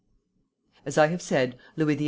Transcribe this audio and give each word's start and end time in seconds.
As 0.85 0.97
I 0.97 1.07
have 1.07 1.21
said, 1.21 1.57
Louis 1.77 1.93
XVIII.' 1.93 1.99